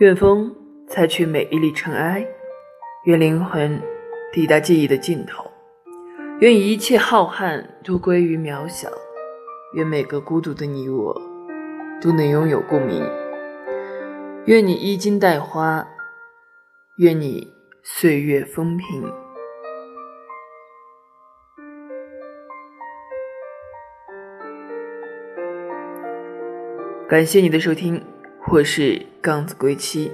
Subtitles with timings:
[0.00, 0.56] 愿风
[0.88, 2.26] 采取每一粒尘埃，
[3.04, 3.78] 愿灵魂
[4.32, 5.44] 抵达记忆的尽头，
[6.40, 8.88] 愿一切浩瀚都归于渺小，
[9.74, 11.14] 愿每个孤独的你我
[12.00, 13.06] 都能拥有共鸣。
[14.46, 15.86] 愿你衣襟带花，
[16.96, 19.04] 愿你岁月风平。
[27.06, 28.02] 感谢你的收听，
[28.48, 30.10] 我是杠子归期。